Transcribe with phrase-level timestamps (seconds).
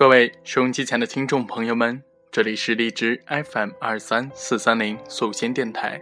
[0.00, 2.02] 各位收音机前的听众朋友们，
[2.32, 6.00] 这里是荔枝 FM 二三四三零素心电台，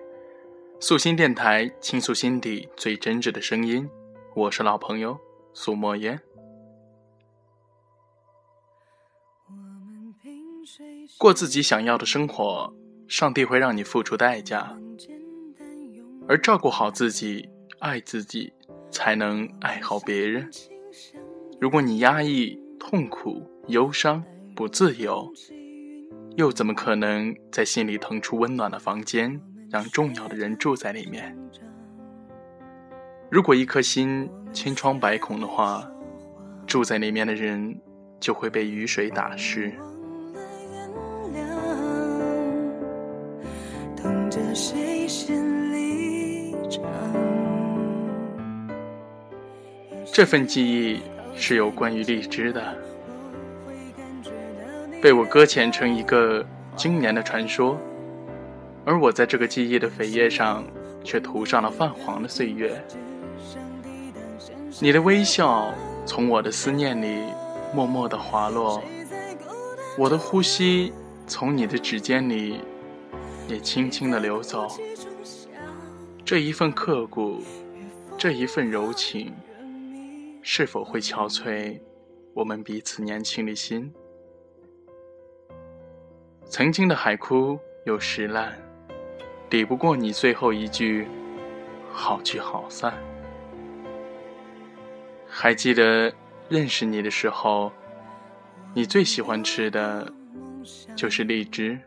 [0.78, 3.90] 素心电台倾诉心底最真挚的声音，
[4.36, 5.18] 我是老朋友
[5.52, 6.20] 苏墨烟。
[11.18, 12.72] 过自己想要的生活，
[13.08, 14.78] 上帝会让你付出代价，
[16.28, 17.48] 而照顾好自己、
[17.80, 18.52] 爱自己，
[18.92, 20.48] 才能爱好别人。
[21.60, 24.24] 如果你压抑、痛苦，忧伤
[24.56, 25.30] 不自由，
[26.36, 29.38] 又怎么可能在心里腾出温暖的房间，
[29.70, 31.36] 让重要的人住在里面？
[33.30, 35.86] 如果一颗心千疮百孔的话，
[36.66, 37.78] 住在里面的人
[38.18, 39.70] 就会被雨水打湿。
[50.10, 51.02] 这份记忆
[51.36, 52.74] 是有关于荔枝的。
[55.00, 56.44] 被我搁浅成一个
[56.76, 57.78] 经年的传说，
[58.84, 60.64] 而我在这个记忆的扉页上，
[61.04, 62.84] 却涂上了泛黄的岁月。
[64.80, 65.72] 你的微笑
[66.04, 67.22] 从我的思念里
[67.72, 68.82] 默默的滑落，
[69.96, 70.92] 我的呼吸
[71.28, 72.60] 从你的指尖里
[73.46, 74.66] 也轻轻的流走。
[76.24, 77.40] 这一份刻骨，
[78.16, 79.32] 这一份柔情，
[80.42, 81.80] 是否会憔悴
[82.34, 83.92] 我们彼此年轻的心？
[86.48, 88.58] 曾经的海枯有石烂，
[89.50, 91.06] 抵不过你最后一句
[91.92, 92.94] “好聚好散”。
[95.28, 96.10] 还记得
[96.48, 97.70] 认识你的时候，
[98.72, 100.10] 你最喜欢吃的
[100.96, 101.78] 就是荔枝。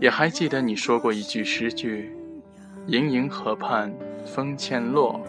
[0.00, 2.16] 也还记得你说过一句诗句
[2.88, 3.92] ：“盈盈河畔
[4.24, 5.20] 风渐落，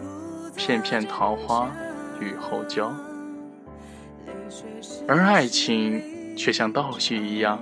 [0.55, 1.69] 片片桃花
[2.21, 2.95] 雨后浇。”
[5.05, 6.12] 而爱情。
[6.35, 7.59] 却像倒叙一样，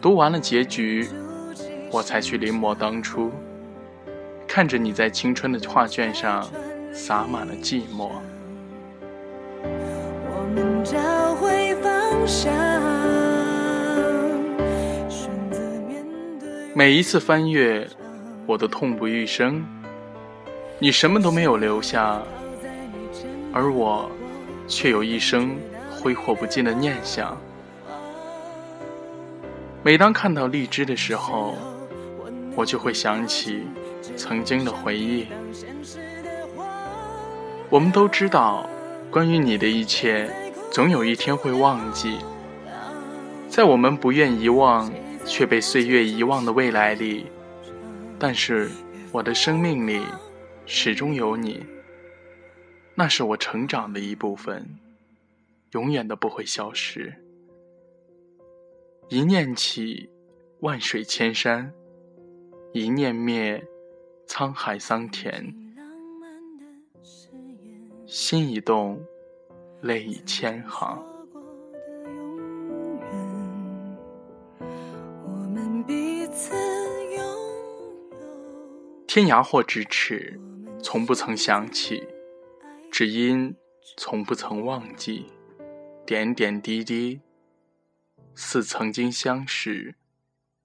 [0.00, 1.08] 读完了结局，
[1.90, 3.32] 我才去临摹当初，
[4.46, 6.48] 看着你在青春的画卷上
[6.92, 8.10] 洒满了寂寞。
[16.74, 17.88] 每一次翻阅，
[18.46, 19.64] 我都痛不欲生。
[20.78, 22.20] 你什么都没有留下，
[23.52, 24.10] 而我
[24.68, 25.56] 却有一生。
[26.06, 27.36] 挥霍不尽的念想。
[29.82, 31.56] 每当看到荔枝的时候，
[32.54, 33.64] 我就会想起
[34.16, 35.26] 曾经的回忆。
[37.68, 38.70] 我们都知道，
[39.10, 40.30] 关于你的一切，
[40.70, 42.18] 总有一天会忘记。
[43.48, 44.88] 在我们不愿遗忘
[45.24, 47.26] 却被岁月遗忘的未来里，
[48.16, 48.70] 但是
[49.10, 50.02] 我的生命里
[50.66, 51.66] 始终有你，
[52.94, 54.64] 那是我成长的一部分。
[55.72, 57.14] 永远都不会消失。
[59.08, 60.10] 一念起，
[60.60, 61.70] 万水千山；
[62.72, 63.66] 一念灭，
[64.26, 65.54] 沧海桑田。
[68.06, 69.00] 心一动，
[69.82, 71.04] 泪已千行。
[79.06, 80.38] 天涯或咫尺，
[80.82, 82.06] 从不曾想起，
[82.90, 83.56] 只因
[83.96, 85.26] 从不曾忘记。
[86.06, 87.20] 点点滴滴，
[88.36, 89.96] 似曾经相识，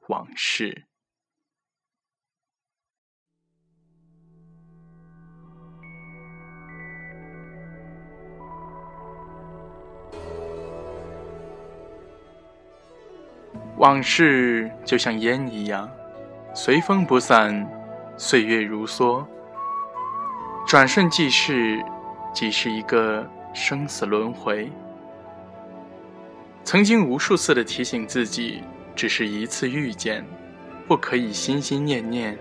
[0.07, 0.85] 往事。
[13.77, 15.89] 往事就像烟一样，
[16.53, 17.67] 随风不散，
[18.15, 19.25] 岁月如梭，
[20.67, 21.83] 转瞬即逝，
[22.31, 24.71] 即是一个生死轮回。
[26.71, 28.63] 曾经无数次的提醒自己，
[28.95, 30.25] 只是一次遇见，
[30.87, 32.39] 不可以心心念念。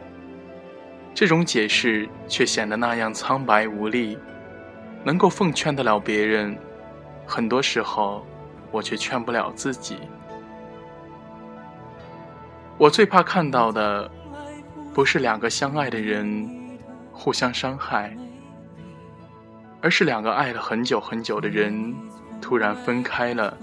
[1.13, 4.17] 这种解释却显得那样苍白无力。
[5.03, 6.57] 能够奉劝得了别人，
[7.27, 8.25] 很多时候
[8.71, 9.99] 我却劝不了自己。
[12.79, 14.09] 我最怕看到的，
[14.95, 16.79] 不是两个相爱的人
[17.11, 18.17] 互相伤害，
[19.81, 21.93] 而是两个爱了很久很久的人
[22.41, 23.59] 突然分开了。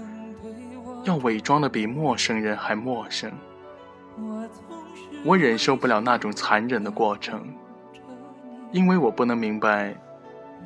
[1.08, 3.32] 要伪装的比陌生人还陌生，
[5.24, 7.48] 我忍受不了那种残忍的过程，
[8.72, 9.96] 因为我不能明白，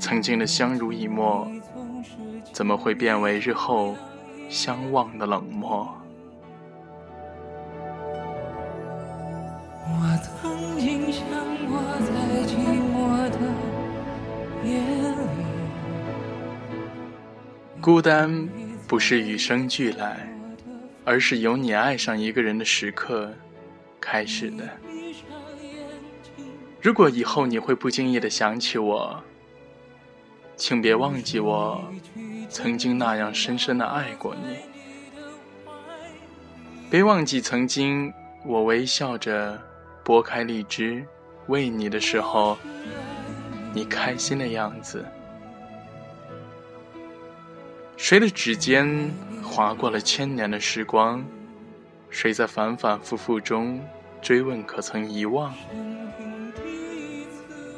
[0.00, 1.46] 曾经的相濡以沫，
[2.52, 3.94] 怎么会变为日后
[4.48, 5.88] 相望的冷漠？
[9.86, 11.24] 我曾经想
[11.68, 12.10] 过在
[12.48, 12.56] 寂
[12.90, 13.38] 寞的
[14.64, 15.22] 夜里，
[17.80, 18.48] 孤单。
[18.88, 20.28] 不是与生俱来，
[21.04, 23.32] 而是由你爱上一个人的时刻
[24.00, 24.68] 开始的。
[26.80, 29.22] 如果以后你会不经意的想起我，
[30.56, 31.84] 请别忘记我
[32.48, 34.56] 曾经那样深深的爱过你，
[36.90, 38.12] 别忘记曾经
[38.44, 39.60] 我微笑着
[40.04, 41.04] 剥开荔枝
[41.46, 42.58] 喂你的时候，
[43.72, 45.04] 你开心的样子。
[47.96, 49.10] 谁的指尖
[49.52, 51.22] 划过了千年的时光？
[52.08, 53.78] 谁在反反复复中
[54.22, 55.52] 追问，可曾遗忘？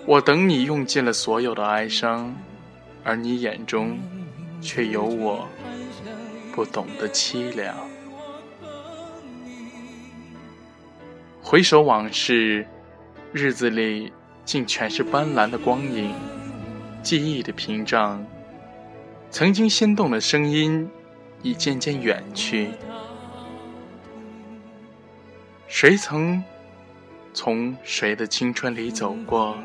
[0.07, 2.33] 我等你用尽了所有的哀伤，
[3.03, 3.99] 而你眼中
[4.61, 5.49] 却有我
[6.55, 7.75] 不懂的凄凉。
[11.43, 12.65] 回首往事，
[13.33, 14.13] 日子里
[14.45, 16.15] 竟全是斑斓的光影，
[17.03, 18.25] 记忆的屏障。
[19.29, 20.89] 曾经心动的声音，
[21.45, 22.71] 已渐渐远去。
[25.69, 26.43] 谁曾
[27.33, 29.57] 从谁的青春里走过，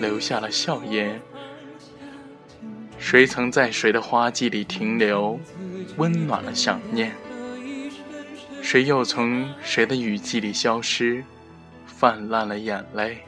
[0.00, 1.18] 留下了笑颜？
[2.98, 5.38] 谁曾在谁的花季里停留，
[5.96, 7.12] 温暖了想念？
[8.60, 11.24] 谁又从谁的雨季里消失，
[11.86, 13.18] 泛滥了眼泪？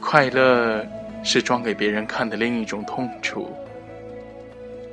[0.00, 0.84] 快乐。
[1.24, 3.52] 是装给别人看的另一种痛楚，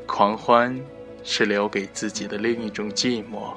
[0.05, 0.79] 狂欢
[1.23, 3.53] 是留给自己的另一种寂寞。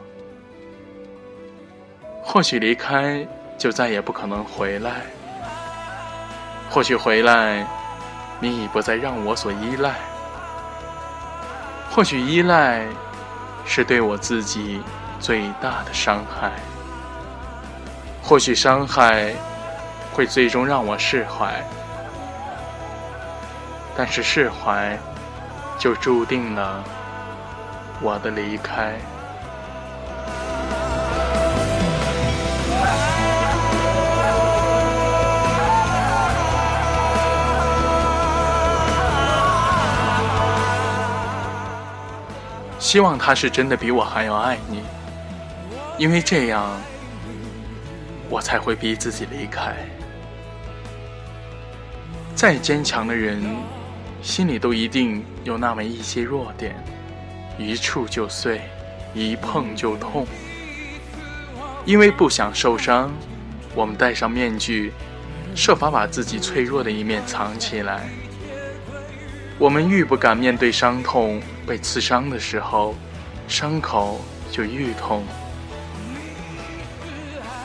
[2.23, 5.03] 或许离开就再也不可能回来，
[6.71, 7.67] 或许回来
[8.41, 9.95] 你已不再让我所依赖，
[11.91, 12.85] 或许依赖
[13.65, 14.83] 是对我自己
[15.19, 16.53] 最大的伤害，
[18.23, 19.33] 或许伤害
[20.13, 21.63] 会最终让我释怀。
[23.97, 24.99] 但是释怀，
[25.79, 26.83] 就注定了
[28.01, 28.99] 我的离开。
[42.81, 44.83] 希望他是真的比我还要爱你，
[45.99, 46.65] 因为这样，
[48.31, 49.77] 我才会逼自己离开。
[52.35, 53.78] 再坚强的人。
[54.21, 56.75] 心里都一定有那么一些弱点，
[57.59, 58.61] 一触就碎，
[59.15, 60.27] 一碰就痛。
[61.85, 63.11] 因为不想受伤，
[63.75, 64.93] 我们戴上面具，
[65.55, 68.09] 设法把自己脆弱的一面藏起来。
[69.59, 72.95] 我们愈不敢面对伤痛，被刺伤的时候，
[73.49, 75.25] 伤口就愈痛。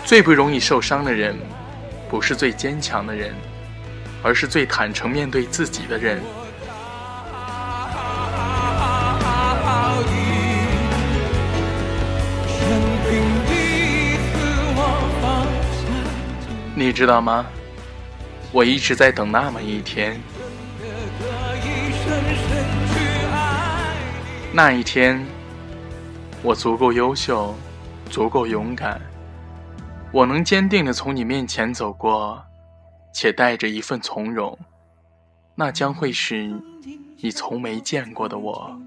[0.06, 1.36] 最不容易受伤的人，
[2.10, 3.34] 不是最坚强的人，
[4.22, 6.22] 而是最坦诚面对自己的人。
[16.94, 17.44] 你知道吗？
[18.52, 20.22] 我一直在等那么一天。
[24.54, 25.26] 那一天，
[26.44, 27.56] 我足够优秀，
[28.12, 29.02] 足够勇敢，
[30.12, 32.40] 我能坚定的从你面前走过，
[33.12, 34.56] 且带着一份从容。
[35.56, 36.54] 那将会是
[37.18, 38.80] 你从没见过的我。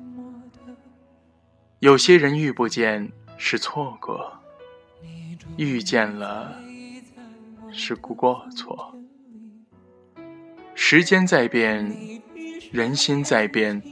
[1.80, 4.32] 有些人遇不见是错过，
[5.56, 6.65] 遇见了。
[7.78, 8.96] 是故过错，
[10.74, 11.94] 时间在变，
[12.72, 13.82] 人心在变，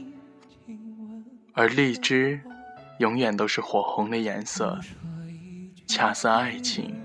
[1.53, 2.41] 而荔枝
[2.97, 4.79] 永远都是火红的颜色，
[5.85, 6.95] 恰似爱情。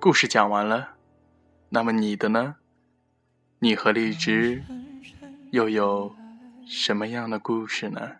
[0.00, 0.96] 故事讲完了，
[1.68, 2.56] 那么你的呢？
[3.60, 4.64] 你和荔枝
[5.52, 6.14] 又有
[6.66, 8.16] 什么样的故事呢？